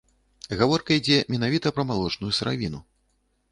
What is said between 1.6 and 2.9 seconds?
пра малочную сыравіну.